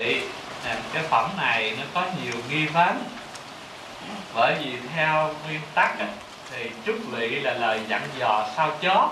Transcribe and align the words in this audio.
À, 0.00 0.76
cái 0.92 1.02
phẩm 1.02 1.30
này 1.36 1.76
nó 1.78 1.84
có 1.94 2.04
nhiều 2.22 2.34
nghi 2.48 2.66
vấn. 2.66 3.04
Bởi 4.34 4.54
vì 4.54 4.76
theo 4.94 5.34
nguyên 5.44 5.60
tắc 5.74 5.94
thì 6.50 6.70
trúc 6.86 6.96
lị 7.12 7.28
là 7.28 7.54
lời 7.54 7.80
dặn 7.88 8.02
dò 8.18 8.46
sao 8.56 8.72
chót. 8.82 9.10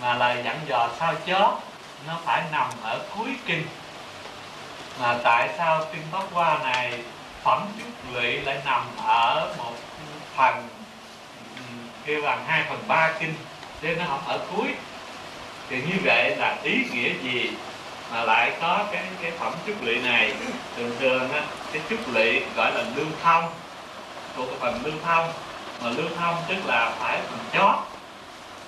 Mà 0.00 0.14
lời 0.14 0.42
dặn 0.44 0.60
dò 0.68 0.88
sao 0.98 1.14
chót 1.26 1.54
nó 2.06 2.18
phải 2.24 2.42
nằm 2.52 2.66
ở 2.82 3.00
cuối 3.16 3.28
kinh. 3.46 3.66
Mà 5.00 5.16
tại 5.24 5.48
sao 5.58 5.84
kinh 5.92 6.02
pháp 6.12 6.24
hoa 6.32 6.58
này 6.58 6.98
phẩm 7.42 7.66
trúc 7.78 8.14
lị 8.14 8.40
lại 8.40 8.60
nằm 8.64 8.82
ở 9.06 9.54
một 9.58 9.74
phần 10.36 10.68
kêu 12.04 12.22
bằng 12.22 12.44
hai 12.46 12.64
phần 12.68 12.84
ba 12.88 13.12
kinh 13.20 13.34
nên 13.82 13.98
nó 13.98 14.04
không 14.08 14.28
ở 14.28 14.40
cuối? 14.56 14.74
Thì 15.68 15.82
như 15.82 15.94
vậy 16.04 16.36
là 16.36 16.56
ý 16.62 16.84
nghĩa 16.90 17.12
gì? 17.22 17.50
Mà 18.12 18.24
lại 18.24 18.52
có 18.60 18.84
cái 18.92 19.04
cái 19.22 19.30
phẩm 19.30 19.52
trúc 19.66 19.82
lụy 19.82 19.98
này. 19.98 20.34
Thường 20.76 20.96
thường 21.00 21.32
á, 21.32 21.42
cái 21.72 21.82
trúc 21.90 22.14
lụy 22.14 22.42
gọi 22.56 22.72
là 22.74 22.84
lưu 22.94 23.06
thông, 23.22 23.44
thuộc 24.36 24.48
cái 24.48 24.58
phần 24.60 24.84
lưu 24.84 24.94
thông. 25.04 25.32
Mà 25.82 25.90
lưu 25.90 26.08
thông 26.16 26.36
tức 26.48 26.56
là 26.66 26.92
phải 26.98 27.18
phần 27.28 27.38
chót. 27.52 27.76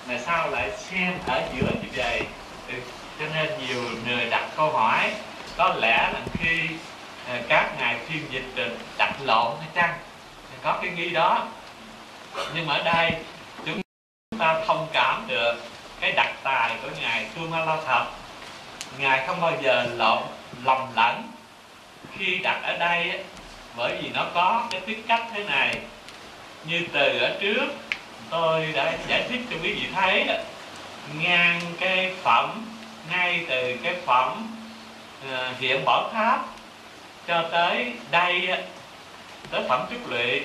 Mà 0.07 0.17
sao 0.25 0.49
lại 0.49 0.71
xen 0.77 1.13
ở 1.27 1.41
giữa 1.53 1.67
như 1.81 1.89
vậy? 1.95 2.21
Ừ, 2.67 2.73
cho 3.19 3.25
nên 3.35 3.49
nhiều 3.67 3.83
người 4.07 4.29
đặt 4.29 4.49
câu 4.57 4.71
hỏi, 4.71 5.11
có 5.57 5.75
lẽ 5.79 6.09
là 6.13 6.19
khi 6.39 6.69
ờ, 7.29 7.37
các 7.49 7.71
ngài 7.79 7.97
phiên 8.07 8.25
dịch 8.29 8.73
đặt 8.97 9.13
lộn 9.21 9.51
hay 9.59 9.69
chăng? 9.75 9.93
Thì 10.51 10.57
có 10.63 10.79
cái 10.81 10.91
nghi 10.91 11.09
đó. 11.09 11.47
Nhưng 12.55 12.67
mà 12.67 12.73
ở 12.73 12.83
đây, 12.83 13.11
chúng 13.65 13.81
ta 14.39 14.61
thông 14.67 14.87
cảm 14.93 15.23
được 15.27 15.55
cái 15.99 16.11
đặc 16.11 16.33
tài 16.43 16.75
của 16.83 16.89
ngài 17.01 17.25
Tu 17.35 17.41
Ma 17.41 17.65
La 17.65 17.77
Thập 17.87 18.11
ngài 18.97 19.27
không 19.27 19.41
bao 19.41 19.53
giờ 19.61 19.85
lộn 19.97 20.23
lầm 20.63 20.77
lẫn 20.95 21.31
khi 22.17 22.37
đặt 22.37 22.59
ở 22.63 22.77
đây 22.77 23.19
bởi 23.75 23.97
vì 24.01 24.09
nó 24.09 24.25
có 24.33 24.67
cái 24.71 24.81
tính 24.81 25.03
cách 25.07 25.23
thế 25.33 25.43
này. 25.43 25.77
Như 26.65 26.85
từ 26.93 27.19
ở 27.19 27.37
trước 27.41 27.65
tôi 28.29 28.71
đã 28.75 28.97
giải 29.07 29.23
thích 29.29 29.41
cho 29.49 29.55
quý 29.63 29.73
vị 29.73 29.87
thấy 29.95 30.23
đó, 30.23 30.33
ngang 31.21 31.61
cái 31.79 32.11
phẩm 32.23 32.65
ngay 33.11 33.45
từ 33.49 33.77
cái 33.83 33.95
phẩm 34.05 34.47
uh, 35.33 35.59
hiện 35.59 35.85
bỏ 35.85 36.09
tháp 36.13 36.45
cho 37.27 37.45
tới 37.51 37.93
đây 38.11 38.47
tới 39.51 39.61
phẩm 39.69 39.85
trúc 39.91 40.09
lụy 40.09 40.41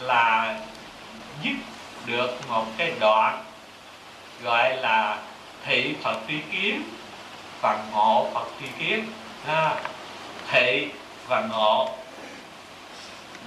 là 0.00 0.58
dứt 1.42 1.56
được 2.06 2.48
một 2.48 2.66
cái 2.76 2.92
đoạn 3.00 3.44
gọi 4.42 4.76
là 4.76 5.18
thị 5.64 5.94
phật 6.02 6.20
tri 6.28 6.38
kiến 6.52 6.82
và 7.60 7.78
ngộ 7.92 8.28
phật 8.34 8.46
tri 8.60 8.66
kiến. 8.78 9.04
Ha. 9.46 9.74
thị 10.50 10.88
và 11.28 11.40
ngộ. 11.40 11.88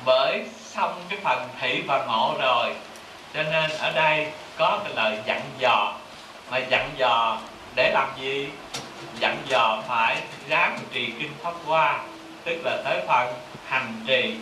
Bởi 0.06 0.46
xong 0.60 1.04
cái 1.10 1.20
phần 1.24 1.48
thị 1.60 1.84
và 1.88 2.06
ngộ 2.06 2.36
rồi 2.40 2.74
cho 3.34 3.44
nên 3.44 3.72
ở 3.72 3.92
đây 3.92 4.28
có 4.58 4.80
cái 4.84 4.94
lời 4.96 5.18
dặn 5.26 5.42
dò. 5.58 5.94
Mà 6.52 6.58
dặn 6.58 6.90
dò 6.98 7.40
để 7.76 7.92
làm 7.94 8.10
gì? 8.22 8.50
Dặn 9.20 9.38
dò 9.48 9.82
phải 9.88 10.22
ráng 10.48 10.80
trì 10.94 11.14
kinh 11.20 11.34
pháp 11.44 11.54
hoa 11.66 12.00
tức 12.44 12.62
là 12.64 12.78
tới 12.86 13.02
phần 13.08 13.34
hành 13.68 13.94
trì 14.08 14.36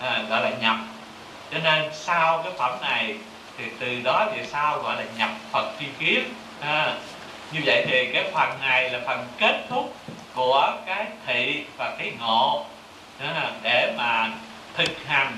à, 0.00 0.22
gọi 0.28 0.42
là 0.42 0.50
nhập. 0.60 0.76
Cho 1.52 1.58
nên 1.58 1.90
sau 1.92 2.42
cái 2.42 2.52
phẩm 2.58 2.78
này 2.80 3.16
thì 3.58 3.64
từ 3.80 4.00
đó 4.04 4.26
về 4.36 4.46
sau 4.52 4.78
gọi 4.78 4.96
là 4.96 5.04
nhập 5.16 5.30
phật 5.52 5.72
tri 5.80 5.86
kiến. 5.98 6.34
À, 6.60 6.94
như 7.52 7.60
vậy 7.64 7.84
thì 7.88 8.10
cái 8.12 8.24
phần 8.32 8.60
này 8.60 8.90
là 8.90 9.00
phần 9.06 9.26
kết 9.38 9.64
thúc 9.68 9.96
của 10.34 10.76
cái 10.86 11.06
thị 11.26 11.64
và 11.76 11.94
cái 11.98 12.12
ngộ. 12.20 12.66
Để 13.62 13.94
mà 13.96 14.30
thực 14.74 15.06
hành, 15.06 15.36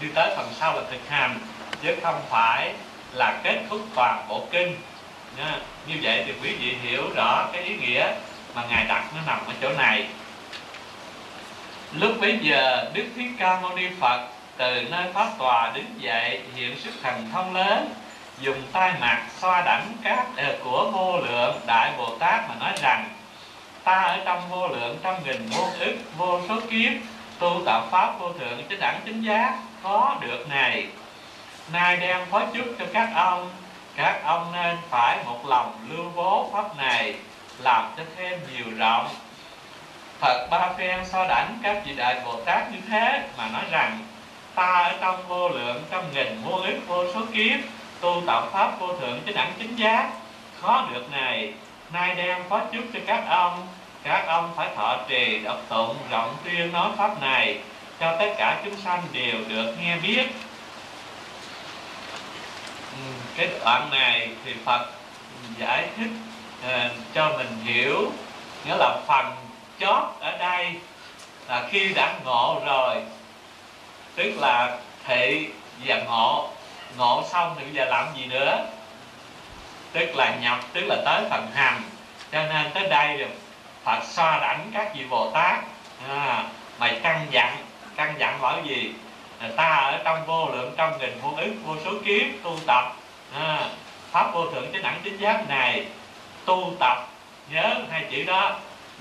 đi 0.00 0.08
tới 0.14 0.34
phần 0.36 0.48
sau 0.60 0.76
là 0.76 0.82
thực 0.90 1.08
hành, 1.08 1.38
chứ 1.82 1.96
không 2.02 2.20
phải 2.28 2.72
là 3.12 3.40
kết 3.42 3.58
thúc 3.70 3.80
toàn 3.94 4.24
bộ 4.28 4.46
kinh. 4.50 4.76
Như 5.86 5.94
vậy 6.02 6.24
thì 6.26 6.32
quý 6.42 6.54
vị 6.54 6.76
hiểu 6.82 7.02
rõ 7.16 7.48
cái 7.52 7.62
ý 7.62 7.76
nghĩa 7.76 8.12
mà 8.54 8.62
ngài 8.70 8.84
đặt 8.84 9.04
nó 9.14 9.20
nằm 9.26 9.38
ở 9.46 9.52
chỗ 9.62 9.72
này. 9.78 10.06
Lúc 11.92 12.12
bấy 12.20 12.38
giờ, 12.42 12.90
đức 12.94 13.04
thích 13.16 13.30
ca 13.38 13.60
mâu 13.60 13.76
ni 13.76 13.86
phật 14.00 14.26
từ 14.56 14.82
nơi 14.90 15.12
pháp 15.14 15.28
tòa 15.38 15.70
đứng 15.74 15.94
dậy 15.98 16.40
hiện 16.54 16.76
sức 16.80 16.92
thần 17.02 17.30
thông 17.32 17.54
lớn 17.54 17.88
dùng 18.40 18.62
tay 18.72 18.92
mặt 19.00 19.22
xoa 19.40 19.62
đảnh 19.62 19.92
các 20.02 20.26
ờ, 20.36 20.56
của 20.64 20.90
vô 20.92 21.18
lượng 21.18 21.60
đại 21.66 21.92
bồ 21.98 22.16
tát 22.18 22.48
mà 22.48 22.54
nói 22.60 22.72
rằng, 22.82 23.08
ta 23.84 24.02
ở 24.02 24.18
trong 24.24 24.50
vô 24.50 24.68
lượng 24.68 24.98
trăm 25.02 25.14
nghìn 25.24 25.48
vô 25.48 25.68
ức, 25.78 25.96
vô 26.16 26.40
số 26.48 26.60
kiếp, 26.70 26.92
tu 27.38 27.60
tạo 27.66 27.86
pháp 27.90 28.18
vô 28.18 28.32
thượng 28.32 28.62
chánh 28.70 28.80
đẳng 28.80 29.00
chính 29.04 29.22
giác, 29.22 29.58
có 29.82 30.16
được 30.20 30.48
này. 30.48 30.86
Nay 31.72 31.96
đem 31.96 32.26
phó 32.30 32.42
chúc 32.54 32.66
cho 32.78 32.84
các 32.92 33.10
ông 33.14 33.50
các 33.98 34.20
ông 34.24 34.52
nên 34.52 34.76
phải 34.90 35.18
một 35.24 35.46
lòng 35.46 35.86
lưu 35.88 36.12
bố 36.16 36.50
pháp 36.52 36.76
này, 36.76 37.14
làm 37.58 37.90
cho 37.96 38.02
thêm 38.16 38.40
nhiều 38.52 38.66
rộng. 38.78 39.08
Phật 40.20 40.48
ba 40.50 40.72
phen 40.78 41.04
so 41.04 41.26
đảnh 41.28 41.58
các 41.62 41.82
vị 41.86 41.94
đại 41.96 42.20
Bồ 42.24 42.40
Tát 42.44 42.72
như 42.72 42.78
thế 42.88 43.22
mà 43.38 43.48
nói 43.52 43.62
rằng, 43.70 43.98
ta 44.54 44.64
ở 44.64 44.94
trong 45.00 45.28
vô 45.28 45.48
lượng 45.48 45.84
trăm 45.90 46.02
nghìn 46.14 46.42
vô 46.44 46.56
ức, 46.56 46.78
vô 46.86 47.04
số 47.14 47.20
kiếp 47.32 47.60
tu 48.00 48.22
tạo 48.26 48.48
pháp 48.52 48.80
vô 48.80 48.86
thượng 48.86 49.20
chánh 49.26 49.34
đẳng 49.34 49.52
chính 49.58 49.76
giác. 49.76 50.10
Khó 50.60 50.88
được 50.92 51.10
này 51.12 51.52
nay 51.92 52.14
đem 52.14 52.42
phó 52.48 52.60
chúc 52.72 52.84
cho 52.94 53.00
các 53.06 53.24
ông. 53.28 53.66
Các 54.02 54.24
ông 54.26 54.52
phải 54.56 54.68
thọ 54.76 54.96
trì 55.08 55.38
đọc 55.38 55.60
tụng 55.68 55.96
rộng 56.10 56.36
tuyên 56.44 56.72
nói 56.72 56.90
pháp 56.96 57.20
này 57.20 57.58
cho 58.00 58.16
tất 58.18 58.34
cả 58.38 58.60
chúng 58.64 58.76
sanh 58.76 59.02
đều 59.12 59.34
được 59.48 59.74
nghe 59.82 59.96
biết. 59.96 60.26
Ừ, 62.92 63.12
cái 63.36 63.48
đoạn 63.60 63.90
này 63.90 64.28
thì 64.44 64.54
Phật 64.64 64.86
giải 65.58 65.88
thích 65.96 66.10
uh, 66.66 66.92
cho 67.14 67.32
mình 67.36 67.64
hiểu. 67.64 68.12
Nghĩa 68.64 68.76
là 68.76 68.96
phần 69.06 69.26
chót 69.80 70.02
ở 70.20 70.38
đây 70.38 70.74
là 71.48 71.68
khi 71.70 71.88
đã 71.94 72.14
ngộ 72.24 72.62
rồi 72.66 72.96
tức 74.14 74.32
là 74.38 74.78
thị 75.06 75.48
và 75.86 76.02
ngộ 76.06 76.50
ngộ 76.96 77.24
xong 77.30 77.54
thì 77.58 77.64
bây 77.64 77.74
giờ 77.74 77.84
làm 77.84 78.06
gì 78.16 78.26
nữa? 78.26 78.66
Tức 79.92 80.16
là 80.16 80.34
nhập 80.40 80.58
tức 80.72 80.84
là 80.86 80.96
tới 81.04 81.22
phần 81.30 81.46
hành. 81.54 81.82
Cho 82.32 82.42
nên 82.42 82.70
tới 82.74 82.88
đây 82.88 83.16
rồi 83.16 83.28
Phật 83.84 84.00
so 84.04 84.38
đảnh 84.40 84.70
các 84.74 84.94
vị 84.94 85.04
Bồ 85.10 85.30
Tát. 85.30 85.58
À, 86.08 86.44
mày 86.78 87.00
căn 87.02 87.26
dặn 87.30 87.56
căn 87.96 88.14
dặn 88.18 88.40
bảo 88.40 88.60
gì 88.64 88.92
ta 89.56 89.68
ở 89.68 89.98
trong 90.04 90.26
vô 90.26 90.48
lượng 90.48 90.74
trong 90.76 90.98
nghìn 90.98 91.20
vô 91.22 91.32
ức 91.36 91.52
vô 91.64 91.74
số 91.84 91.90
kiếp 92.04 92.26
tu 92.42 92.56
tập. 92.66 92.92
À, 93.34 93.68
pháp 94.10 94.34
vô 94.34 94.46
thượng 94.50 94.72
chánh 94.72 94.82
đẳng 94.82 95.00
chính 95.04 95.16
giác 95.16 95.48
này 95.48 95.86
tu 96.44 96.72
tập 96.80 97.08
nhớ 97.50 97.74
hai 97.90 98.04
chữ 98.10 98.24
đó. 98.24 98.56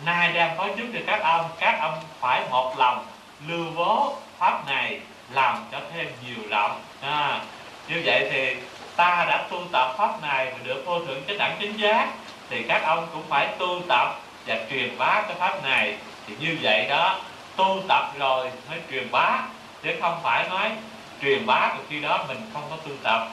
Nay 0.05 0.31
đem 0.33 0.57
phó 0.57 0.67
chúc 0.67 0.87
cho 0.93 0.99
các 1.07 1.21
ông 1.21 1.49
các 1.59 1.79
ông 1.81 1.99
phải 2.19 2.41
một 2.49 2.73
lòng 2.77 3.05
lưu 3.47 3.65
bố 3.75 4.15
pháp 4.37 4.67
này 4.67 4.99
làm 5.31 5.65
cho 5.71 5.77
thêm 5.93 6.07
nhiều 6.25 6.49
lòng. 6.49 6.81
À, 7.01 7.41
như 7.87 8.01
vậy 8.05 8.27
thì 8.31 8.55
ta 8.95 9.25
đã 9.29 9.47
tu 9.49 9.63
tập 9.71 9.95
pháp 9.97 10.21
này 10.21 10.45
và 10.51 10.57
được 10.63 10.83
vô 10.85 10.99
thượng 10.99 11.21
chánh 11.27 11.37
đẳng 11.37 11.57
chính 11.59 11.77
giác 11.77 12.07
thì 12.49 12.63
các 12.63 12.83
ông 12.83 13.07
cũng 13.13 13.23
phải 13.29 13.47
tu 13.57 13.81
tập 13.87 14.19
và 14.47 14.57
truyền 14.69 14.97
bá 14.97 15.21
cái 15.27 15.35
pháp 15.39 15.63
này. 15.63 15.95
Thì 16.27 16.33
như 16.39 16.57
vậy 16.61 16.85
đó 16.89 17.19
tu 17.55 17.81
tập 17.87 18.11
rồi 18.19 18.51
mới 18.69 18.79
truyền 18.91 19.11
bá 19.11 19.39
chứ 19.83 19.89
không 20.01 20.19
phải 20.23 20.49
nói 20.49 20.71
truyền 21.21 21.45
bá 21.45 21.73
từ 21.77 21.83
khi 21.89 22.01
đó 22.01 22.25
mình 22.27 22.37
không 22.53 22.63
có 22.69 22.75
tu 22.75 22.91
tập. 23.03 23.27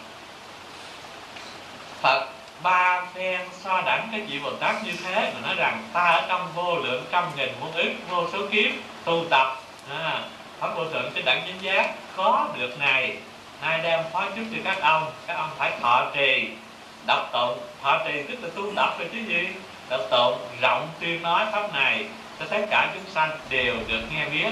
Phật 2.00 2.28
ba 2.62 3.03
phen 3.14 3.41
so 3.62 3.81
đẳng 3.81 4.09
cái 4.12 4.20
vị 4.20 4.38
Bồ 4.44 4.50
Tát 4.50 4.84
như 4.84 4.93
thế 5.04 5.32
mà 5.34 5.41
nói 5.47 5.54
rằng 5.54 5.82
ta 5.93 6.00
ở 6.00 6.26
trong 6.28 6.49
vô 6.55 6.76
lượng 6.76 7.05
trăm 7.11 7.25
nghìn 7.37 7.49
muôn 7.61 7.73
ức 7.73 7.93
vô 8.11 8.26
số 8.32 8.38
kiếp 8.52 8.70
tu 9.05 9.25
tập. 9.31 9.56
À, 9.90 10.20
pháp 10.61 10.69
vô 10.76 10.84
thượng 10.84 11.12
chánh 11.14 11.25
đẳng 11.25 11.43
chính 11.46 11.58
giác 11.58 11.90
có 12.17 12.49
được 12.58 12.78
này 12.78 13.17
hai 13.60 13.78
đem 13.82 14.00
phó 14.12 14.28
chức 14.36 14.44
cho 14.52 14.58
các 14.64 14.80
ông 14.80 15.12
các 15.26 15.34
ông 15.34 15.50
phải 15.58 15.72
thọ 15.80 16.06
trì. 16.14 16.48
Đọc 17.06 17.30
tụng 17.32 17.58
thọ 17.82 17.98
trì 18.06 18.22
tức 18.22 18.38
là 18.42 18.48
tu 18.56 18.74
tập 18.76 18.94
rồi 18.98 19.08
chứ 19.12 19.18
gì? 19.18 19.48
Đọc 19.90 20.00
tụng 20.10 20.38
rộng 20.60 20.88
tuyên 21.00 21.22
nói 21.22 21.46
pháp 21.52 21.72
này 21.72 22.06
cho 22.38 22.44
tất 22.50 22.66
cả 22.70 22.90
chúng 22.94 23.10
sanh 23.14 23.30
đều 23.48 23.74
được 23.88 24.00
nghe 24.12 24.28
biết. 24.28 24.50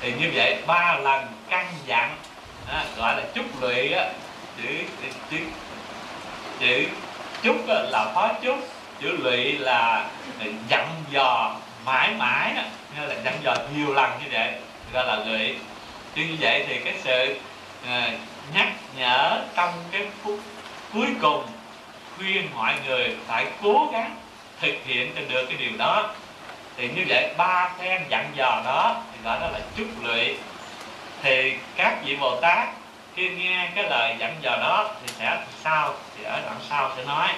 Thì 0.00 0.12
như 0.12 0.30
vậy 0.34 0.62
ba 0.66 0.96
lần 0.96 1.26
căn 1.50 1.66
dặn 1.86 2.16
à, 2.68 2.84
gọi 2.96 3.16
là 3.16 3.22
chúc 3.34 3.62
lụy 3.62 3.92
á 3.92 4.08
chữ 4.62 4.68
chữ 5.30 5.38
chữ 6.60 6.86
chúc 7.42 7.56
là 7.66 8.12
phó 8.14 8.28
chúc 8.42 8.58
chữ 9.00 9.16
lụy 9.22 9.58
là 9.58 10.06
dặn 10.68 10.88
dò 11.10 11.56
mãi 11.84 12.10
mãi 12.18 12.52
đó 12.56 12.62
nghĩa 12.94 13.06
là 13.06 13.14
dặn 13.24 13.34
dò 13.42 13.54
nhiều 13.76 13.94
lần 13.94 14.10
như 14.24 14.26
vậy 14.32 14.52
gọi 14.92 15.06
là 15.06 15.16
lụy. 15.16 15.56
Chứ 16.14 16.22
như 16.22 16.36
vậy 16.40 16.64
thì 16.68 16.78
cái 16.78 16.94
sự 17.04 17.36
à, 17.86 18.10
nhắc 18.54 18.68
nhở 18.96 19.40
trong 19.56 19.72
cái 19.92 20.06
phút 20.22 20.40
cuối 20.94 21.06
cùng 21.20 21.46
khuyên 22.16 22.48
mọi 22.54 22.74
người 22.86 23.16
phải 23.26 23.46
cố 23.62 23.88
gắng 23.92 24.16
thực 24.60 24.74
hiện 24.84 25.12
cho 25.14 25.20
được 25.28 25.46
cái 25.46 25.56
điều 25.58 25.76
đó. 25.78 26.10
Thì 26.76 26.88
như 26.88 27.04
vậy 27.08 27.34
ba 27.36 27.70
phen 27.78 28.02
dặn 28.08 28.30
dò 28.34 28.62
đó, 28.64 29.02
thì 29.12 29.18
gọi 29.24 29.40
đó 29.40 29.48
là 29.48 29.60
chúc 29.76 29.86
lụy. 30.02 30.36
Thì 31.22 31.56
các 31.76 31.98
vị 32.04 32.16
bồ 32.16 32.40
tát 32.40 32.68
khi 33.16 33.30
nghe 33.30 33.70
cái 33.74 33.84
lời 33.90 34.16
dặn 34.18 34.36
dò 34.42 34.50
đó, 34.50 34.90
thì 35.00 35.14
sẽ 35.18 35.38
sao, 35.64 35.94
thì 36.16 36.24
ở 36.24 36.40
đoạn 36.40 36.56
sau 36.68 36.90
sẽ 36.96 37.04
nói. 37.04 37.28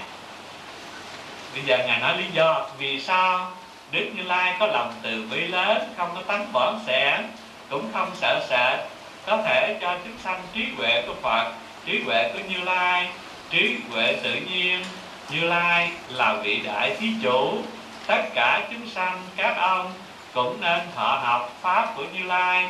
Bây 1.55 1.63
giờ 1.63 1.79
ngài 1.87 2.01
nói 2.01 2.17
lý 2.19 2.25
do 2.33 2.67
vì 2.79 3.01
sao 3.01 3.53
đức 3.91 4.11
như 4.15 4.23
lai 4.23 4.55
có 4.61 4.67
lòng 4.67 4.95
từ 5.03 5.29
bi 5.31 5.41
lớn, 5.41 5.95
không 5.97 6.11
có 6.15 6.23
tánh 6.27 6.53
bỏn 6.53 6.79
sẻn, 6.87 7.27
cũng 7.71 7.91
không 7.93 8.11
sợ 8.15 8.47
sệt 8.49 8.96
có 9.27 9.43
thể 9.43 9.79
cho 9.81 9.99
chúng 10.05 10.19
sanh 10.25 10.43
trí 10.55 10.65
huệ 10.77 11.03
của 11.07 11.15
phật, 11.23 11.53
trí 11.87 12.03
huệ 12.03 12.31
của 12.33 12.39
như 12.49 12.65
lai. 12.65 13.09
Trí 13.51 13.77
huệ 13.91 14.17
tự 14.23 14.35
nhiên, 14.35 14.85
như 15.31 15.41
lai 15.41 15.91
là 16.09 16.33
vị 16.33 16.61
đại 16.65 16.97
thí 17.01 17.09
chủ. 17.23 17.59
Tất 18.07 18.23
cả 18.35 18.69
chúng 18.71 18.91
sanh, 18.91 19.23
các 19.37 19.57
ông 19.57 19.93
cũng 20.35 20.61
nên 20.61 20.81
thọ 20.95 21.21
học 21.25 21.57
pháp 21.63 21.93
của 21.97 22.05
như 22.15 22.25
lai. 22.25 22.69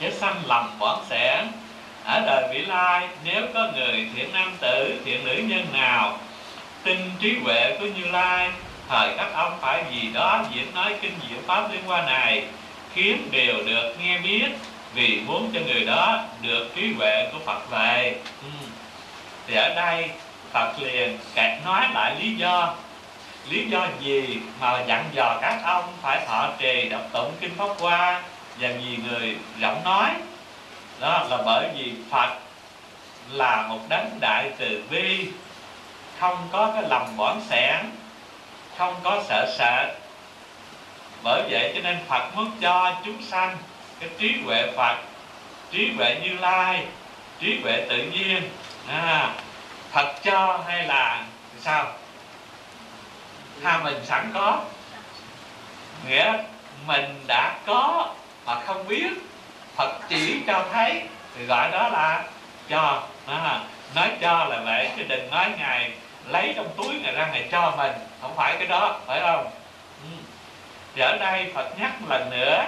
Chứ 0.00 0.10
sanh 0.10 0.42
lầm 0.46 0.78
bỏn 0.78 0.98
sẻn. 1.10 1.46
Ở 2.04 2.20
đời 2.26 2.48
vị 2.52 2.58
lai, 2.58 3.08
nếu 3.24 3.42
có 3.54 3.68
người 3.74 4.08
thiện 4.16 4.32
nam 4.32 4.52
tử, 4.60 5.00
thiện 5.04 5.24
nữ 5.24 5.34
nhân 5.48 5.66
nào 5.72 6.18
tin 6.84 6.98
trí 7.20 7.38
huệ 7.44 7.76
của 7.80 7.86
như 7.86 8.04
lai, 8.10 8.50
thời 8.88 9.14
các 9.16 9.32
ông 9.34 9.52
phải 9.60 9.84
vì 9.90 10.08
đó 10.12 10.44
diễn 10.54 10.74
nói 10.74 10.94
kinh 11.00 11.14
diệu 11.28 11.38
pháp 11.46 11.72
liên 11.72 11.80
quan 11.86 12.06
này, 12.06 12.44
khiến 12.94 13.28
đều 13.30 13.54
được 13.66 13.96
nghe 14.00 14.18
biết 14.18 14.48
vì 14.94 15.20
muốn 15.26 15.50
cho 15.54 15.60
người 15.60 15.84
đó 15.84 16.24
được 16.42 16.68
trí 16.74 16.92
huệ 16.92 17.28
của 17.32 17.38
Phật 17.46 17.70
về. 17.70 18.16
Ừ. 18.42 18.48
thì 19.46 19.54
ở 19.54 19.74
đây 19.74 20.10
Phật 20.52 20.72
liền 20.78 21.18
kẹt 21.34 21.64
nói 21.64 21.86
lại 21.94 22.16
lý 22.20 22.36
do. 22.36 22.74
Lý 23.48 23.66
do 23.70 23.86
gì 24.00 24.38
mà 24.60 24.84
dặn 24.86 25.04
dò 25.12 25.38
các 25.42 25.60
ông 25.64 25.84
phải 26.02 26.26
thọ 26.26 26.48
trì 26.58 26.88
đọc 26.88 27.02
tụng 27.12 27.32
kinh 27.40 27.54
pháp 27.56 27.68
hoa 27.78 28.22
và 28.58 28.68
vì 28.68 28.96
người 28.96 29.36
rộng 29.60 29.84
nói? 29.84 30.10
Đó 31.00 31.26
là 31.30 31.38
bởi 31.46 31.68
vì 31.78 31.92
Phật 32.10 32.30
là 33.30 33.66
một 33.68 33.78
đấng 33.88 34.18
đại 34.20 34.50
từ 34.58 34.82
bi 34.90 35.28
không 36.18 36.48
có 36.52 36.70
cái 36.74 36.82
lòng 36.88 37.16
bỏn 37.16 37.40
sẻn 37.50 37.76
không 38.78 38.94
có 39.02 39.22
sợ 39.28 39.54
sệt. 39.58 39.96
Bởi 41.22 41.42
vậy 41.50 41.72
cho 41.74 41.80
nên 41.82 41.98
Phật 42.08 42.36
muốn 42.36 42.50
cho 42.60 42.94
chúng 43.04 43.22
sanh 43.22 43.56
cái 44.02 44.10
trí 44.18 44.40
huệ 44.44 44.72
Phật 44.76 44.96
trí 45.70 45.92
huệ 45.96 46.20
Như 46.22 46.38
Lai 46.40 46.86
trí 47.40 47.60
huệ 47.62 47.86
tự 47.88 47.96
nhiên. 47.96 48.42
À, 48.88 49.34
Phật 49.90 50.14
cho 50.22 50.60
hay 50.66 50.86
là 50.86 51.24
sao? 51.60 51.86
Ha 53.62 53.80
mình 53.84 54.04
sẵn 54.04 54.30
có. 54.34 54.60
Nghĩa 56.08 56.32
mình 56.86 57.24
đã 57.26 57.58
có 57.66 58.14
mà 58.46 58.60
không 58.60 58.88
biết. 58.88 59.10
Phật 59.76 59.98
chỉ 60.08 60.40
cho 60.46 60.64
thấy 60.72 61.02
thì 61.36 61.44
gọi 61.44 61.70
đó 61.70 61.88
là 61.88 62.24
cho. 62.68 63.02
À, 63.26 63.60
nói 63.94 64.10
cho 64.20 64.44
là 64.44 64.60
vậy 64.64 64.90
chứ 64.96 65.02
đừng 65.08 65.30
nói 65.30 65.46
ngài 65.58 65.90
lấy 66.28 66.52
trong 66.56 66.68
túi 66.76 66.94
ngài 67.02 67.12
ra 67.12 67.28
ngài 67.32 67.48
cho 67.52 67.74
mình. 67.76 67.92
Không 68.20 68.36
phải 68.36 68.56
cái 68.58 68.66
đó 68.66 69.00
phải 69.06 69.20
không? 69.20 69.44
Ừ. 70.02 70.08
thì 70.94 71.02
ở 71.02 71.16
đây 71.16 71.52
Phật 71.54 71.80
nhắc 71.80 72.00
một 72.00 72.06
lần 72.10 72.30
nữa 72.30 72.64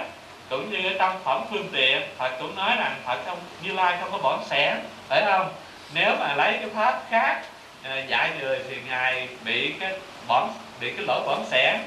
cũng 0.49 0.71
như 0.71 0.93
trong 0.99 1.19
phẩm 1.23 1.43
phương 1.51 1.67
tiện, 1.73 2.01
Phật 2.17 2.31
cũng 2.39 2.55
nói 2.55 2.75
rằng 2.77 2.95
Phật 3.05 3.19
không, 3.25 3.39
như 3.61 3.73
lai 3.73 3.97
không 4.01 4.11
có 4.11 4.17
bỏ 4.17 4.39
sẻ 4.49 4.77
phải 5.07 5.23
không? 5.25 5.53
Nếu 5.93 6.15
mà 6.19 6.35
lấy 6.35 6.53
cái 6.53 6.69
pháp 6.75 7.01
khác 7.09 7.41
à, 7.83 8.03
dạy 8.07 8.31
người 8.39 8.59
thì 8.69 8.77
ngài 8.87 9.27
bị 9.43 9.73
cái 9.79 9.93
bỏng, 10.27 10.53
bị 10.81 10.91
cái 10.91 11.05
lỗi 11.07 11.21
bỏng 11.27 11.45
sẻ 11.51 11.79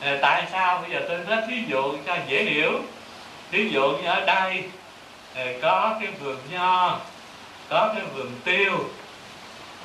à, 0.00 0.18
tại 0.22 0.44
sao? 0.52 0.78
Bây 0.82 0.90
giờ 0.90 1.06
tôi 1.08 1.18
nói 1.18 1.42
thí 1.48 1.62
dụ 1.68 1.96
cho 2.06 2.16
dễ 2.28 2.44
hiểu. 2.44 2.72
Thí 3.50 3.68
dụ 3.68 3.90
như 3.90 4.08
ở 4.08 4.24
đây 4.26 4.62
à, 5.34 5.44
có 5.62 5.96
cái 6.00 6.10
vườn 6.10 6.38
nho, 6.50 6.98
có 7.68 7.92
cái 7.94 8.04
vườn 8.14 8.40
tiêu. 8.44 8.72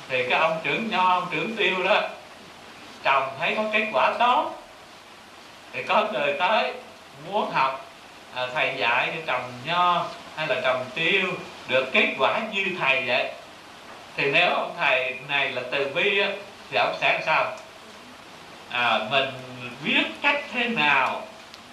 Thì 0.08 0.26
cái 0.30 0.40
ông 0.40 0.60
trưởng 0.62 0.90
nho, 0.90 1.08
ông 1.08 1.26
trưởng 1.30 1.56
tiêu 1.56 1.82
đó, 1.84 2.00
trồng 3.02 3.28
thấy 3.38 3.54
có 3.56 3.64
kết 3.72 3.86
quả 3.92 4.12
tốt, 4.18 4.62
thì 5.72 5.82
có 5.82 6.06
người 6.12 6.32
tới 6.38 6.72
muốn 7.26 7.50
học 7.50 7.89
à, 8.34 8.46
thầy 8.54 8.74
dạy 8.78 9.08
như 9.14 9.22
trồng 9.26 9.52
nho 9.64 10.06
hay 10.36 10.46
là 10.46 10.60
trồng 10.64 10.84
tiêu 10.94 11.26
được 11.68 11.92
kết 11.92 12.14
quả 12.18 12.40
như 12.52 12.66
thầy 12.80 13.02
vậy? 13.06 13.32
Thì 14.16 14.30
nếu 14.32 14.50
ông 14.50 14.74
thầy 14.78 15.14
này 15.28 15.50
là 15.50 15.62
từ 15.72 15.90
bi 15.94 16.22
thì 16.70 16.76
ông 16.76 16.94
sẽ 17.00 17.20
sao? 17.26 17.52
À, 18.70 18.98
mình 19.10 19.28
biết 19.84 20.04
cách 20.22 20.44
thế 20.52 20.68
nào 20.68 21.22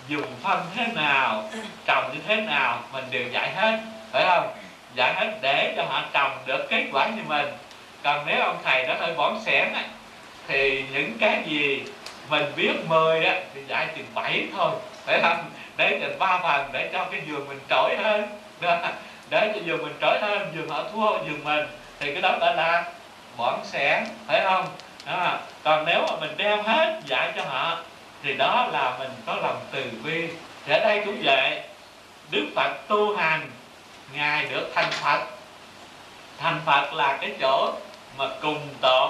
dùng 0.08 0.28
phân 0.44 0.60
thế 0.76 0.86
nào 0.96 1.50
trồng 1.86 2.12
như 2.14 2.20
thế 2.28 2.36
nào 2.36 2.84
mình 2.94 3.04
đều 3.12 3.24
dạy 3.32 3.52
hết 3.56 3.80
phải 4.12 4.26
không? 4.26 4.48
Dạy 4.96 5.14
hết 5.14 5.38
để 5.42 5.74
cho 5.78 5.84
họ 5.84 6.04
trồng 6.14 6.38
được 6.46 6.68
kết 6.70 6.86
quả 6.92 7.08
như 7.08 7.22
mình. 7.28 7.48
Còn 8.04 8.26
nếu 8.26 8.42
ông 8.42 8.58
thầy 8.64 8.84
đó 8.84 8.96
hơi 9.00 9.14
bón 9.14 9.34
sẻn 9.46 9.74
á, 9.74 9.84
thì 10.48 10.84
những 10.94 11.18
cái 11.20 11.42
gì 11.46 11.84
mình 12.30 12.46
biết 12.56 12.74
10 12.88 13.26
á 13.26 13.36
thì 13.54 13.62
dạy 13.68 13.88
chừng 13.96 14.06
bảy 14.14 14.44
thôi 14.58 14.72
phải 15.06 15.20
không? 15.22 15.46
Để 15.78 16.00
dành 16.02 16.20
ba 16.20 16.40
phần, 16.44 16.70
để 16.72 16.90
cho 16.94 17.06
cái 17.12 17.22
giường 17.28 17.48
mình 17.48 17.60
trỗi 17.70 17.96
hơn. 18.04 18.28
Đó. 18.62 18.78
để 19.30 19.52
cho 19.56 19.62
giường 19.66 19.84
mình 19.84 19.94
trỗi 20.02 20.20
hơn, 20.22 20.52
giường 20.56 20.70
họ 20.70 20.84
thua, 20.94 21.18
giường 21.28 21.44
mình. 21.44 21.66
Thì 22.00 22.14
cái 22.14 22.22
đó 22.22 22.38
gọi 22.40 22.56
là 22.56 22.84
bỏng 23.38 23.66
sẻn, 23.66 24.04
phải 24.28 24.42
không? 24.44 24.66
Đó. 25.06 25.38
còn 25.64 25.86
nếu 25.86 26.02
mà 26.02 26.16
mình 26.22 26.34
đem 26.38 26.60
hết 26.64 27.00
dạy 27.06 27.32
cho 27.36 27.44
họ, 27.44 27.78
thì 28.24 28.34
đó 28.34 28.68
là 28.72 28.96
mình 29.00 29.10
có 29.26 29.36
lòng 29.36 29.60
từ 29.72 29.84
bi. 30.04 30.28
Thì 30.66 30.74
ở 30.74 30.80
đây 30.80 31.02
cũng 31.06 31.22
vậy. 31.24 31.62
Đức 32.32 32.46
phật 32.56 32.72
tu 32.88 33.16
hành, 33.18 33.52
ngài 34.14 34.46
được 34.46 34.72
thành 34.76 34.92
phật. 34.92 35.20
Thành 36.38 36.60
phật 36.66 36.94
là 36.94 37.18
cái 37.22 37.32
chỗ 37.42 37.74
mà 38.18 38.26
cùng 38.42 38.68
tột 38.82 39.10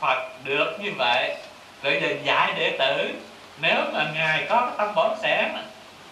phật 0.00 0.28
được 0.44 0.76
như 0.80 0.92
vậy. 0.98 1.36
Rồi 1.82 2.00
giờ 2.02 2.08
dạy 2.24 2.52
đệ 2.58 2.76
tử, 2.78 3.10
nếu 3.60 3.76
mà 3.92 4.06
ngài 4.14 4.46
có 4.48 4.70
tâm 4.76 4.94
bón 4.94 5.10
sẻn 5.22 5.44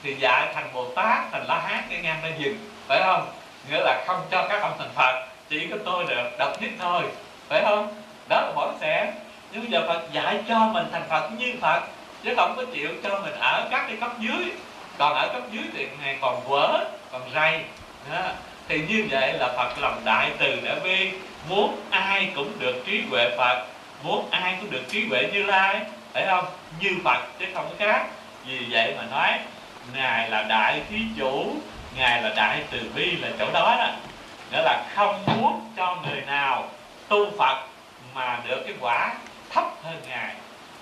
thì 0.03 0.15
dạy 0.15 0.49
thành 0.55 0.69
bồ 0.75 0.89
tát 0.97 1.33
thành 1.33 1.45
la 1.49 1.61
hán, 1.61 1.85
cái 1.91 1.99
ngang 2.03 2.25
lên 2.25 2.33
dừng 2.39 2.59
phải 2.89 3.01
không? 3.05 3.31
Nghĩa 3.71 3.79
là 3.79 4.05
không 4.07 4.21
cho 4.31 4.47
các 4.49 4.63
ông 4.63 4.73
thành 4.79 4.91
phật, 4.95 5.27
chỉ 5.49 5.67
có 5.71 5.77
tôi 5.85 6.05
được, 6.05 6.31
độc 6.39 6.63
nhất 6.63 6.71
thôi, 6.79 7.03
phải 7.49 7.63
không? 7.65 7.95
Đó 8.29 8.41
là 8.41 8.53
bổn 8.57 8.75
sẻ 8.81 9.13
nhưng 9.53 9.63
bây 9.63 9.71
giờ 9.71 9.85
phật 9.89 10.13
dạy 10.13 10.39
cho 10.49 10.59
mình 10.59 10.87
thành 10.93 11.03
phật 11.09 11.31
như 11.39 11.55
phật, 11.61 11.83
chứ 12.25 12.35
không 12.37 12.55
có 12.57 12.65
chịu 12.73 12.89
cho 13.03 13.21
mình 13.21 13.35
ở 13.39 13.69
các 13.71 13.85
cái 13.89 13.97
cấp 14.01 14.11
dưới. 14.21 14.53
Còn 14.99 15.15
ở 15.15 15.29
cấp 15.33 15.43
dưới 15.51 15.65
thì 15.77 15.89
ngày 16.03 16.17
còn 16.21 16.41
vỡ 16.49 16.85
còn 17.13 17.23
rây 17.35 17.61
đó. 18.13 18.21
thì 18.69 18.81
như 18.89 19.07
vậy 19.11 19.33
là 19.33 19.49
phật 19.57 19.79
lòng 19.81 20.01
đại 20.05 20.31
từ 20.39 20.61
đại 20.65 20.81
bi. 20.85 21.11
Muốn 21.49 21.81
ai 21.91 22.31
cũng 22.35 22.59
được 22.59 22.83
trí 22.87 23.03
huệ 23.11 23.37
phật, 23.39 23.67
muốn 24.03 24.29
ai 24.31 24.57
cũng 24.61 24.71
được 24.71 24.83
trí 24.89 25.07
huệ 25.09 25.29
như 25.33 25.43
lai, 25.43 25.81
phải 26.13 26.27
không? 26.27 26.45
Như 26.81 26.91
phật 27.05 27.19
chứ 27.39 27.47
không 27.55 27.67
có 27.69 27.75
khác. 27.79 28.07
Vì 28.47 28.67
vậy 28.71 28.95
mà 28.97 29.05
nói 29.11 29.39
ngài 29.95 30.31
là 30.31 30.43
đại 30.43 30.83
thí 30.91 30.99
chủ 31.19 31.57
ngài 31.97 32.23
là 32.23 32.33
đại 32.37 32.63
từ 32.71 32.91
bi 32.95 33.11
là 33.17 33.29
chỗ 33.39 33.51
đó 33.53 33.77
đó. 33.79 33.89
Nghĩa 34.53 34.63
là 34.63 34.85
không 34.95 35.23
muốn 35.27 35.73
cho 35.77 35.97
người 36.07 36.21
nào 36.21 36.69
tu 37.09 37.31
phật 37.39 37.57
mà 38.15 38.39
được 38.49 38.63
cái 38.67 38.75
quả 38.81 39.15
thấp 39.51 39.65
hơn 39.83 39.97
ngài 40.09 40.35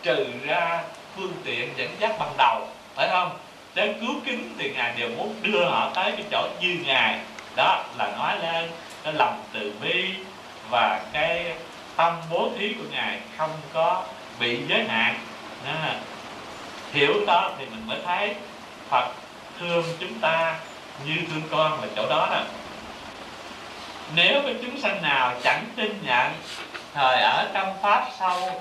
trừ 0.02 0.26
ra 0.47 0.83
phương 1.16 1.35
tiện 1.45 1.69
dẫn 1.76 1.97
dắt 2.00 2.11
ban 2.19 2.37
đầu 2.38 2.69
phải 2.95 3.09
không? 3.09 3.38
Đến 3.75 3.97
cứu 4.00 4.14
kính 4.25 4.54
thì 4.59 4.71
ngài 4.71 4.92
đều 4.97 5.09
muốn 5.09 5.35
đưa 5.42 5.64
họ 5.64 5.90
tới 5.95 6.12
cái 6.12 6.25
chỗ 6.30 6.49
như 6.61 6.76
ngài. 6.87 7.19
Đó 7.57 7.85
là 7.99 8.11
nói 8.16 8.38
lên 8.38 8.71
cái 9.04 9.12
lòng 9.12 9.42
từ 9.52 9.73
bi 9.83 10.14
và 10.71 11.00
cái 11.12 11.54
tâm 11.97 12.16
bố 12.30 12.50
thí 12.59 12.75
của 12.75 12.85
ngài 12.92 13.19
không 13.37 13.50
có 13.73 14.04
bị 14.40 14.61
giới 14.69 14.85
hạn. 14.88 15.14
À, 15.66 15.95
hiểu 16.92 17.14
đó 17.26 17.50
thì 17.59 17.64
mình 17.66 17.87
mới 17.87 17.99
thấy 18.04 18.35
Phật 18.90 19.09
thương 19.59 19.85
chúng 20.00 20.20
ta 20.20 20.54
như 21.04 21.16
thương 21.28 21.42
con 21.50 21.80
là 21.80 21.88
chỗ 21.97 22.09
đó 22.09 22.28
nè 22.30 22.44
nếu 24.14 24.42
cái 24.42 24.54
chúng 24.62 24.80
sanh 24.80 25.02
nào 25.02 25.35
chẳng 25.42 25.64
tin 25.76 25.99
nhận 26.06 26.32
thời 26.94 27.23
ở 27.23 27.49
trong 27.54 27.76
pháp 27.82 28.09
sâu 28.18 28.61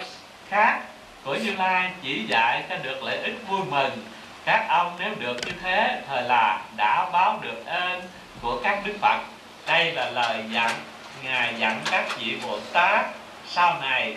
khác 0.49 0.81
của 1.23 1.35
Như 1.35 1.55
Lai 1.55 1.91
chỉ 2.03 2.25
dạy 2.27 2.63
cho 2.69 2.75
được 2.75 3.03
lợi 3.03 3.17
ích 3.17 3.35
vui 3.47 3.61
mừng, 3.69 3.91
các 4.45 4.65
ông 4.69 4.95
nếu 4.99 5.09
được 5.19 5.37
như 5.45 5.51
thế 5.61 6.01
thời 6.07 6.23
là 6.23 6.61
đã 6.77 7.09
báo 7.13 7.39
được 7.41 7.65
ơn 7.65 8.01
của 8.41 8.59
các 8.63 8.81
đức 8.85 8.93
Phật. 9.01 9.19
Đây 9.67 9.91
là 9.91 10.09
lời 10.09 10.43
dặn, 10.51 10.71
ngài 11.23 11.53
dặn 11.57 11.81
các 11.91 12.05
vị 12.19 12.37
Bồ 12.47 12.59
Tát 12.73 13.05
sau 13.47 13.79
này, 13.81 14.15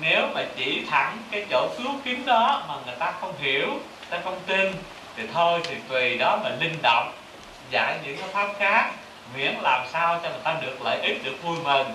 nếu 0.00 0.28
mà 0.34 0.40
chỉ 0.56 0.86
thẳng 0.90 1.18
cái 1.30 1.46
chỗ 1.50 1.68
cứu 1.78 1.92
kiến 2.04 2.26
đó 2.26 2.64
mà 2.68 2.74
người 2.86 2.96
ta 2.98 3.12
không 3.20 3.34
hiểu 3.38 3.68
ta 4.10 4.18
không 4.24 4.40
tin 4.46 4.72
thì 5.16 5.22
thôi 5.34 5.60
thì 5.64 5.74
tùy 5.88 6.18
đó 6.18 6.38
mà 6.44 6.50
linh 6.60 6.82
động 6.82 7.12
giải 7.70 7.98
những 8.04 8.16
cái 8.16 8.28
pháp 8.32 8.48
khác 8.58 8.90
miễn 9.36 9.54
làm 9.62 9.86
sao 9.92 10.20
cho 10.22 10.28
người 10.28 10.40
ta 10.44 10.56
được 10.62 10.82
lợi 10.84 11.00
ích 11.02 11.24
được 11.24 11.42
vui 11.42 11.56
mừng 11.64 11.86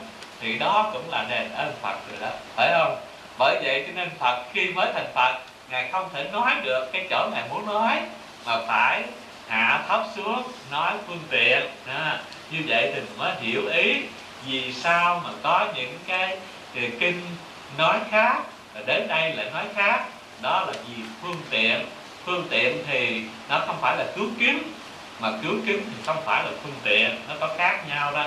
thì 0.41 0.57
đó 0.57 0.89
cũng 0.93 1.09
là 1.09 1.25
đền 1.29 1.51
ơn 1.51 1.73
Phật 1.81 1.95
rồi 2.09 2.19
đó. 2.21 2.29
Phải 2.55 2.69
không? 2.71 2.97
Bởi 3.37 3.59
vậy 3.63 3.83
cho 3.87 3.93
nên 3.95 4.09
Phật 4.19 4.43
khi 4.53 4.69
mới 4.69 4.91
thành 4.93 5.11
Phật 5.15 5.39
ngài 5.69 5.89
không 5.91 6.09
thể 6.13 6.23
nói 6.31 6.51
được 6.63 6.89
cái 6.93 7.07
chỗ 7.09 7.29
ngài 7.33 7.43
muốn 7.49 7.65
nói 7.65 7.99
mà 8.45 8.57
phải 8.67 9.03
hạ 9.47 9.83
thấp 9.87 10.03
xuống 10.15 10.43
nói 10.71 10.93
phương 11.07 11.23
tiện. 11.29 11.59
À, 11.87 12.19
như 12.51 12.59
vậy 12.67 12.91
thì 12.95 13.01
mới 13.17 13.33
hiểu 13.41 13.67
ý 13.67 14.01
vì 14.45 14.73
sao 14.73 15.21
mà 15.23 15.29
có 15.43 15.67
những 15.75 15.99
cái, 16.07 16.37
thì 16.73 16.89
kinh 16.99 17.21
nói 17.77 17.99
khác 18.11 18.41
và 18.73 18.81
đến 18.85 19.07
đây 19.07 19.33
lại 19.33 19.45
nói 19.53 19.63
khác. 19.75 20.05
Đó 20.41 20.65
là 20.67 20.73
vì 20.73 21.03
phương 21.21 21.41
tiện 21.49 21.85
phương 22.27 22.47
tiện 22.49 22.83
thì 22.87 23.21
nó 23.49 23.59
không 23.67 23.77
phải 23.81 23.97
là 23.97 24.05
cứu 24.15 24.25
kiếm, 24.39 24.73
mà 25.19 25.31
cứu 25.43 25.53
kiếm 25.65 25.83
thì 25.85 26.03
không 26.05 26.17
phải 26.25 26.43
là 26.43 26.49
phương 26.63 26.75
tiện, 26.83 27.09
nó 27.29 27.35
có 27.39 27.49
khác 27.57 27.83
nhau 27.89 28.11
đó. 28.11 28.25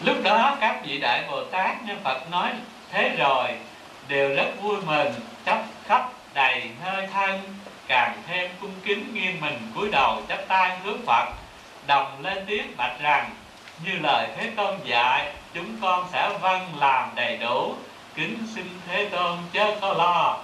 Lúc 0.00 0.16
đó 0.22 0.56
các 0.60 0.80
vị 0.86 0.98
đại 0.98 1.24
bồ 1.30 1.44
tát 1.44 1.84
nhân 1.84 2.00
phật 2.04 2.30
nói, 2.30 2.50
thế 2.90 3.16
rồi, 3.18 3.48
đều 4.08 4.34
rất 4.36 4.46
vui 4.62 4.76
mừng, 4.86 5.12
chấp 5.44 5.62
khắp 5.86 6.10
đầy 6.34 6.70
hơi 6.84 7.06
thân, 7.12 7.40
càng 7.86 8.22
thêm 8.26 8.50
cung 8.60 8.74
kính 8.84 9.14
nghiêng 9.14 9.40
mình 9.40 9.58
cúi 9.74 9.88
đầu 9.90 10.22
chắp 10.28 10.48
tay 10.48 10.78
hướng 10.84 11.06
phật, 11.06 11.28
đồng 11.86 12.22
lên 12.22 12.44
tiếng 12.46 12.76
bạch 12.76 13.00
rằng, 13.00 13.30
như 13.84 13.92
lời 13.92 14.28
thế 14.36 14.50
tôn 14.56 14.78
dạy, 14.84 15.32
chúng 15.54 15.76
con 15.82 16.06
sẽ 16.12 16.30
vâng 16.40 16.68
làm 16.80 17.08
đầy 17.14 17.36
đủ, 17.36 17.74
kính 18.14 18.38
xin 18.54 18.66
thế 18.86 19.08
tôn 19.12 19.38
chớ 19.52 19.76
có 19.80 19.92
lo 19.92 20.38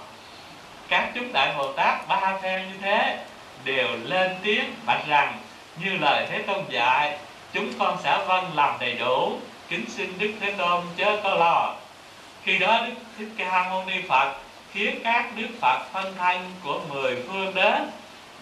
các 0.89 1.09
chúng 1.15 1.33
đại 1.33 1.53
bồ 1.57 1.73
tát 1.73 2.07
ba 2.07 2.37
phen 2.41 2.67
như 2.67 2.77
thế 2.81 3.17
đều 3.63 3.87
lên 4.03 4.35
tiếng 4.43 4.73
bạch 4.85 5.07
rằng, 5.07 5.37
như 5.83 5.97
lời 5.97 6.27
thế 6.29 6.41
tôn 6.41 6.65
dạy, 6.69 7.17
chúng 7.53 7.73
con 7.79 7.97
sẽ 8.03 8.17
vâng 8.27 8.51
làm 8.55 8.75
đầy 8.79 8.93
đủ, 8.93 9.39
kính 9.69 9.85
xin 9.89 10.19
đức 10.19 10.33
thế 10.41 10.51
tôn 10.51 10.83
chớ 10.97 11.19
có 11.23 11.35
lo 11.35 11.75
khi 12.43 12.57
đó 12.57 12.81
đức 12.85 12.93
thích 13.17 13.27
ca 13.37 13.69
mâu 13.69 13.85
ni 13.85 14.01
phật 14.07 14.33
khiến 14.71 14.99
các 15.03 15.25
đức 15.35 15.47
phật 15.61 15.79
phân 15.93 16.15
thanh 16.17 16.51
của 16.63 16.79
mười 16.89 17.15
phương 17.27 17.55
đến 17.55 17.89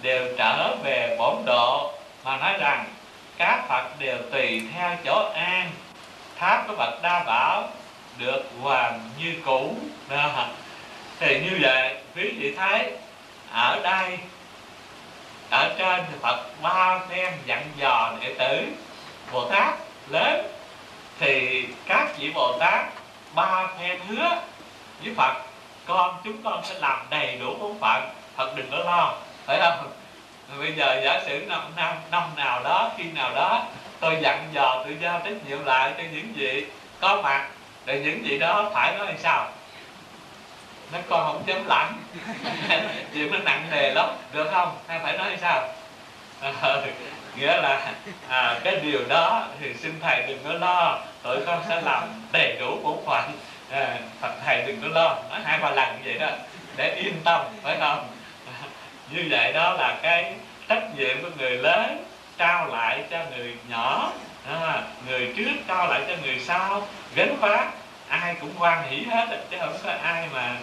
đều 0.01 0.35
trở 0.37 0.75
về 0.83 1.15
bổn 1.19 1.35
độ 1.45 1.93
mà 2.23 2.37
nói 2.37 2.53
rằng, 2.59 2.85
các 3.37 3.65
phật 3.67 3.99
đều 3.99 4.17
tùy 4.31 4.61
theo 4.73 4.89
chỗ 5.05 5.29
an 5.33 5.71
tháp 6.37 6.67
của 6.67 6.75
bậc 6.77 7.01
đa 7.01 7.23
bảo 7.23 7.69
được 8.17 8.43
hoàn 8.61 8.99
như 9.19 9.35
cũ 9.45 9.75
đó. 10.09 10.47
thì 11.19 11.39
như 11.39 11.57
vậy 11.61 11.95
quý 12.17 12.29
vị 12.37 12.53
thấy, 12.57 12.91
ở 13.51 13.79
đây, 13.83 14.17
ở 15.49 15.75
trên 15.77 16.05
thì 16.11 16.17
Phật 16.21 16.39
ba 16.61 16.99
phen 17.09 17.33
dặn 17.45 17.63
dò 17.77 18.13
đệ 18.21 18.33
tử 18.33 18.67
Bồ 19.31 19.49
Tát 19.49 19.73
lớn, 20.09 20.47
thì 21.19 21.65
các 21.85 22.17
vị 22.17 22.31
Bồ 22.35 22.57
Tát 22.59 22.85
ba 23.35 23.67
phen 23.79 23.99
hứa 24.07 24.29
với 25.03 25.13
Phật, 25.17 25.33
con 25.85 26.15
chúng 26.23 26.43
con 26.43 26.63
sẽ 26.65 26.79
làm 26.79 27.05
đầy 27.09 27.37
đủ 27.39 27.55
bổn 27.59 27.79
phận. 27.79 28.09
Phật 28.35 28.55
đừng 28.55 28.71
có 28.71 28.77
lo, 28.77 29.15
phải 29.45 29.59
không? 29.59 29.91
Bây 30.59 30.73
giờ 30.73 31.01
giả 31.03 31.21
sử 31.25 31.45
năm 31.47 31.61
năm 31.75 31.95
năm 32.11 32.23
nào 32.35 32.63
đó, 32.63 32.91
khi 32.97 33.03
nào 33.03 33.31
đó, 33.35 33.63
tôi 33.99 34.17
dặn 34.21 34.49
dò 34.53 34.83
tự 34.85 34.93
giao 35.01 35.21
trách 35.25 35.47
nhiệm 35.47 35.65
lại 35.65 35.91
cho 35.97 36.03
những 36.11 36.33
vị 36.35 36.65
có 36.99 37.21
mặt 37.21 37.47
để 37.85 37.99
những 37.99 38.19
vị 38.23 38.39
đó 38.39 38.69
phải 38.73 38.97
nói 38.97 39.07
sao? 39.19 39.47
Nó 40.91 40.99
coi 41.09 41.25
không 41.25 41.43
dám 41.45 41.65
lãnh 41.67 41.93
chuyện 43.13 43.31
nó 43.31 43.37
nặng 43.37 43.67
nề 43.71 43.93
lắm. 43.93 44.09
Được 44.33 44.47
không? 44.51 44.77
Hay 44.87 44.99
phải 45.03 45.17
nói 45.17 45.37
sao? 45.41 45.69
À, 46.41 46.53
nghĩa 47.35 47.61
là 47.61 47.93
à, 48.29 48.59
cái 48.63 48.75
điều 48.75 48.99
đó 49.09 49.47
thì 49.59 49.73
xin 49.73 49.99
thầy 50.01 50.23
đừng 50.27 50.39
có 50.43 50.53
lo. 50.53 50.99
Tụi 51.23 51.45
con 51.45 51.63
sẽ 51.69 51.81
làm 51.81 52.03
đầy 52.31 52.57
đủ 52.59 52.79
bổn 52.83 52.97
phận. 53.05 53.31
À, 53.71 53.97
Phật 54.21 54.31
thầy 54.45 54.63
đừng 54.67 54.81
có 54.81 54.87
lo. 54.87 55.17
Nói 55.29 55.39
hai 55.43 55.59
ba 55.59 55.71
lần 55.71 56.01
vậy 56.03 56.13
đó. 56.13 56.29
Để 56.75 56.95
yên 56.95 57.13
tâm 57.23 57.41
phải 57.63 57.77
không? 57.79 58.07
À, 58.45 58.53
như 59.11 59.27
vậy 59.29 59.53
đó 59.53 59.73
là 59.73 59.97
cái 60.01 60.33
trách 60.69 60.83
nhiệm 60.97 61.21
của 61.21 61.29
người 61.37 61.57
lớn 61.57 62.05
trao 62.37 62.67
lại 62.67 63.03
cho 63.11 63.17
người 63.37 63.55
nhỏ. 63.69 64.11
À, 64.47 64.83
người 65.07 65.33
trước 65.37 65.51
trao 65.67 65.87
lại 65.87 66.01
cho 66.07 66.13
người 66.23 66.39
sau. 66.39 66.87
Gánh 67.15 67.37
vác 67.39 67.67
ai 68.07 68.35
cũng 68.41 68.51
quan 68.59 68.89
hỷ 68.89 69.03
hết 69.03 69.39
chứ 69.51 69.57
không 69.59 69.77
có 69.83 69.91
ai 70.03 70.27
mà 70.33 70.55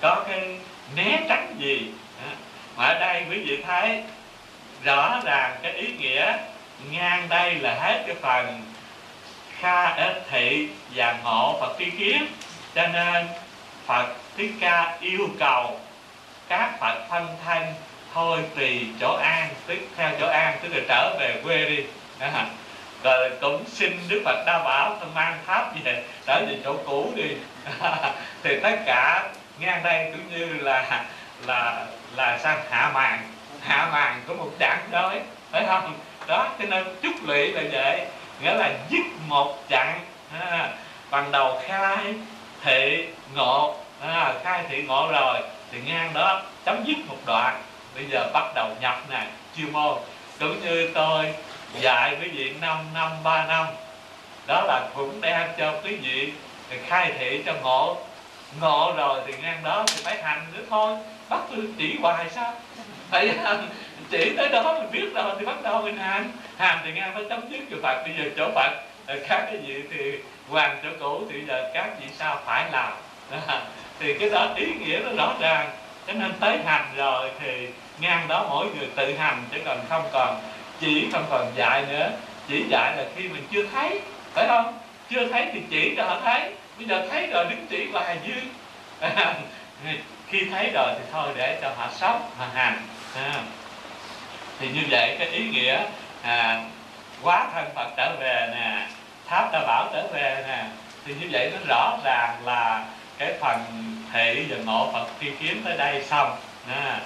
có 0.00 0.24
cái 0.28 0.56
né 0.96 1.20
tránh 1.28 1.54
gì? 1.58 1.92
À, 2.26 2.30
mà 2.76 2.84
ở 2.84 2.98
đây 3.00 3.24
quý 3.30 3.38
vị 3.38 3.62
thấy 3.66 4.02
rõ 4.84 5.20
ràng 5.24 5.56
cái 5.62 5.72
ý 5.72 5.86
nghĩa 5.98 6.36
ngang 6.90 7.28
đây 7.28 7.54
là 7.54 7.74
hết 7.74 8.04
cái 8.06 8.16
phần 8.20 8.62
kha 9.60 9.94
ích 9.94 10.22
thị 10.30 10.68
và 10.94 11.16
ngộ 11.24 11.56
phật 11.60 11.76
tri 11.78 11.90
kiến. 11.90 12.26
Cho 12.74 12.86
nên 12.86 13.26
phật 13.86 14.06
thích 14.36 14.52
ca 14.60 14.98
yêu 15.00 15.28
cầu 15.38 15.80
các 16.48 16.80
phật 16.80 17.06
thân 17.10 17.26
thanh 17.44 17.74
thôi 18.14 18.38
tùy 18.56 18.86
chỗ 19.00 19.16
an, 19.22 19.48
tức 19.66 19.78
theo 19.96 20.10
chỗ 20.20 20.26
an, 20.26 20.58
tức 20.62 20.68
là 20.72 20.82
trở 20.88 21.16
về 21.20 21.40
quê 21.44 21.64
đi. 21.68 21.84
Rồi 23.02 23.30
cũng 23.40 23.64
xin 23.66 23.98
đức 24.08 24.22
phật 24.24 24.44
đa 24.46 24.62
bảo 24.64 24.96
mang 25.14 25.38
tháp 25.46 25.84
về, 25.84 26.04
trở 26.26 26.44
về 26.48 26.56
chỗ 26.64 26.76
cũ 26.86 27.12
đi. 27.16 27.28
Thì 28.42 28.60
tất 28.62 28.78
cả 28.86 29.28
ngang 29.60 29.82
đây 29.82 30.12
cũng 30.12 30.38
như 30.38 30.46
là 30.46 31.04
là 31.46 31.86
là 32.16 32.38
sang 32.38 32.58
hạ 32.70 32.90
màn. 32.94 33.18
Hạ 33.60 33.88
màn 33.92 34.22
của 34.26 34.34
một 34.34 34.50
chặng 34.58 34.88
đói 34.90 35.20
phải 35.50 35.64
không? 35.66 35.94
Đó 36.26 36.48
cho 36.58 36.64
nên 36.64 36.84
chúc 37.02 37.12
lụy 37.26 37.52
là 37.52 37.62
vậy. 37.72 38.06
Nghĩa 38.40 38.54
là 38.54 38.70
dứt 38.90 39.04
một 39.26 39.58
chặng 39.68 40.00
à, 40.40 40.68
bằng 41.10 41.32
đầu 41.32 41.60
khai 41.66 42.14
thị 42.62 43.06
ngộ 43.34 43.76
à, 44.00 44.34
khai 44.44 44.64
thị 44.68 44.82
ngộ 44.82 45.08
rồi 45.12 45.38
thì 45.72 45.80
ngang 45.86 46.10
đó 46.14 46.42
chấm 46.64 46.84
dứt 46.84 46.96
một 47.08 47.18
đoạn. 47.26 47.62
Bây 47.94 48.04
giờ 48.04 48.30
bắt 48.32 48.44
đầu 48.54 48.68
nhập 48.80 48.98
nè 49.10 49.26
chuyên 49.56 49.72
môn. 49.72 49.98
Cũng 50.40 50.60
như 50.64 50.90
tôi 50.94 51.34
dạy 51.80 52.16
quý 52.20 52.28
vị 52.28 52.54
năm 52.60 52.76
năm 52.94 53.10
ba 53.24 53.46
năm 53.46 53.66
đó 54.46 54.62
là 54.66 54.88
cũng 54.94 55.20
đem 55.20 55.48
cho 55.58 55.74
quý 55.84 55.96
vị 55.96 56.32
khai 56.86 57.12
thị 57.18 57.42
cho 57.46 57.54
ngộ 57.62 57.96
ngộ 58.60 58.94
rồi 58.96 59.20
thì 59.26 59.32
ngang 59.42 59.60
đó 59.64 59.84
thì 59.86 60.02
phải 60.04 60.22
hành 60.22 60.46
nữa 60.54 60.62
thôi. 60.70 60.96
Bắt 61.28 61.40
tôi 61.50 61.64
chỉ 61.78 61.98
hoài 62.02 62.30
sao? 62.30 62.54
Phải 63.10 63.28
chỉ 64.10 64.32
tới 64.36 64.48
đó 64.48 64.74
mình 64.74 64.92
biết 64.92 65.14
rồi 65.14 65.32
thì 65.38 65.46
bắt 65.46 65.62
đầu 65.62 65.82
mình 65.82 65.96
hành. 65.96 66.32
Hành 66.56 66.78
thì 66.84 66.92
ngang 66.92 67.14
nó 67.14 67.20
chấm 67.28 67.40
dứt 67.50 67.70
rồi 67.70 67.80
phật. 67.82 68.02
Bây 68.04 68.14
giờ 68.18 68.30
chỗ 68.36 68.50
phật 68.54 68.70
ờ, 69.06 69.16
khác 69.26 69.44
cái 69.46 69.58
gì 69.66 69.82
thì 69.90 70.18
hoàng 70.48 70.78
chỗ 70.82 70.88
cũ 71.00 71.24
thì 71.30 71.44
giờ 71.48 71.70
các 71.74 71.90
vị 72.00 72.06
sao 72.18 72.40
phải 72.44 72.70
làm. 72.72 72.92
Thì 74.00 74.14
cái 74.18 74.30
đó 74.30 74.48
ý 74.56 74.66
nghĩa 74.66 75.00
nó 75.04 75.10
rõ 75.16 75.34
ràng. 75.40 75.70
Cho 76.06 76.12
nên 76.12 76.32
tới 76.40 76.58
hành 76.64 76.86
rồi 76.96 77.30
thì 77.40 77.68
ngang 78.00 78.28
đó 78.28 78.46
mỗi 78.48 78.66
người 78.66 78.88
tự 78.96 79.14
hành 79.14 79.44
chứ 79.52 79.58
còn 79.64 79.78
không 79.88 80.02
còn, 80.12 80.40
chỉ 80.80 81.08
không 81.12 81.24
còn 81.30 81.46
dạy 81.56 81.84
nữa. 81.88 82.10
Chỉ 82.48 82.64
dạy 82.70 82.96
là 82.96 83.04
khi 83.16 83.28
mình 83.28 83.46
chưa 83.52 83.66
thấy, 83.72 84.00
phải 84.34 84.46
không? 84.48 84.78
Chưa 85.10 85.28
thấy 85.28 85.46
thì 85.52 85.60
chỉ 85.70 85.94
cho 85.96 86.04
họ 86.04 86.20
thấy 86.24 86.52
bây 86.80 86.88
giờ 86.88 87.06
thấy 87.10 87.26
rồi 87.26 87.44
đứng 87.50 87.66
chỉ 87.70 87.88
hoài 87.92 88.18
dương 88.26 88.54
khi 90.28 90.44
thấy 90.50 90.70
rồi 90.74 90.92
thì 90.98 91.04
thôi 91.12 91.28
để 91.36 91.58
cho 91.62 91.70
họ 91.76 91.88
sống 91.92 92.30
họ 92.38 92.46
hành 92.54 92.82
à. 93.16 93.42
thì 94.58 94.68
như 94.68 94.80
vậy 94.90 95.16
cái 95.18 95.28
ý 95.28 95.48
nghĩa 95.48 95.82
à, 96.22 96.64
quá 97.22 97.48
thân 97.52 97.64
phật 97.74 97.90
trở 97.96 98.16
về 98.20 98.48
nè 98.54 98.86
tháp 99.26 99.52
Ta 99.52 99.60
bảo 99.66 99.88
trở 99.92 100.06
về 100.12 100.44
nè 100.48 100.64
thì 101.04 101.14
như 101.14 101.28
vậy 101.32 101.52
nó 101.52 101.58
rõ 101.68 101.98
ràng 102.04 102.36
là 102.44 102.84
cái 103.18 103.32
phần 103.40 103.58
thị 104.12 104.46
và 104.50 104.56
ngộ 104.64 104.90
phật 104.92 105.06
tri 105.20 105.30
kiếm 105.40 105.62
tới 105.64 105.76
đây 105.76 106.04
xong 106.04 106.36
à. 106.68 107.00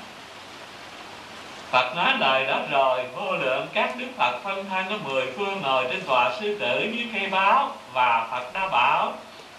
Phật 1.70 1.96
nói 1.96 2.14
lời 2.18 2.46
đó 2.46 2.60
rồi 2.70 3.04
vô 3.14 3.36
lượng 3.36 3.66
các 3.72 3.96
đức 3.96 4.06
Phật 4.16 4.40
phân 4.44 4.64
thân 4.70 4.86
có 4.88 4.96
mười 5.04 5.32
phương 5.36 5.60
ngồi 5.62 5.84
trên 5.90 6.02
tòa 6.06 6.32
sư 6.40 6.58
tử 6.60 6.90
dưới 6.92 7.06
cây 7.14 7.28
báo 7.30 7.70
và 7.92 8.28
Phật 8.30 8.52
đã 8.54 8.68
bảo 8.68 9.12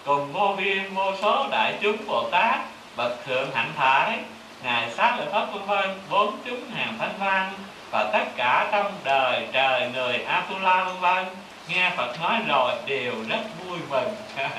cùng 0.05 0.33
vô 0.33 0.55
viên 0.57 0.95
vô 0.95 1.11
số 1.21 1.47
đại 1.51 1.73
chúng 1.81 1.97
bồ 2.07 2.29
tát, 2.29 2.59
bậc 2.95 3.25
thượng 3.25 3.51
hạnh 3.53 3.71
thái 3.77 4.17
ngài 4.63 4.91
sát 4.91 5.15
lợi 5.17 5.27
pháp 5.31 5.45
vân 5.53 5.65
vân, 5.65 5.99
bốn 6.09 6.37
chúng 6.45 6.69
hàng 6.69 6.97
thánh 6.99 7.13
văn 7.19 7.53
và 7.91 8.09
tất 8.13 8.25
cả 8.35 8.69
trong 8.71 8.91
đời 9.03 9.47
trời 9.53 9.91
người 9.93 10.23
atula 10.23 10.83
vân 10.83 10.99
vân 10.99 11.25
nghe 11.67 11.91
phật 11.97 12.21
nói 12.21 12.39
rồi 12.47 12.73
đều 12.85 13.13
rất 13.29 13.41
vui 13.65 13.79
mừng. 13.89 14.15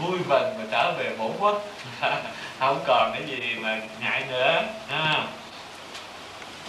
Vui 0.00 0.18
mừng 0.28 0.54
và 0.58 0.64
trở 0.70 0.92
về 0.98 1.16
bổn 1.18 1.30
quốc. 1.40 1.62
Không 2.58 2.80
còn 2.86 3.12
cái 3.14 3.22
gì 3.26 3.54
mà 3.60 3.80
ngại 4.00 4.24
nữa. 4.30 4.62
À. 4.90 5.24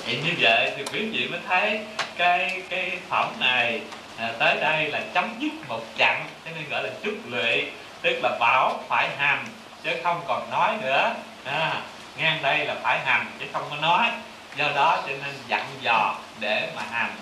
thì 0.06 0.18
như 0.18 0.32
vậy 0.40 0.72
thì 0.78 0.84
quý 0.94 1.06
vị 1.10 1.28
mới 1.28 1.40
thấy 1.48 1.80
cái 2.18 2.62
cái 2.70 2.92
phẩm 3.10 3.34
này 3.40 3.82
à, 4.18 4.32
tới 4.40 4.58
đây 4.62 4.88
là 4.88 5.02
chấm 5.14 5.40
dứt 5.40 5.52
một 5.68 5.82
chặng 5.98 6.26
cho 6.46 6.52
nên 6.56 6.70
gọi 6.70 6.84
là 6.84 6.90
chúc 7.04 7.14
lụy. 7.26 7.66
Tức 8.02 8.20
là 8.24 8.38
bảo 8.40 8.84
phải 8.88 9.10
hành 9.18 9.46
chứ 9.84 9.92
không 10.04 10.22
còn 10.28 10.50
nói 10.52 10.76
nữa. 10.82 11.14
À, 11.46 11.82
ngang 12.18 12.40
đây 12.42 12.66
là 12.66 12.76
phải 12.84 13.00
hành 13.06 13.26
chứ 13.40 13.46
không 13.54 13.64
có 13.70 13.76
nói. 13.76 14.12
Do 14.56 14.70
đó 14.76 15.04
cho 15.08 15.14
nên 15.24 15.36
dặn 15.48 15.66
dò 15.82 16.16
để 16.40 16.70
mà 16.76 16.82
hành 16.92 17.16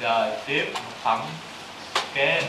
rồi 0.00 0.28
tiếp 0.46 0.70
một 0.74 0.80
phẩm 1.02 1.20
kế. 2.14 2.42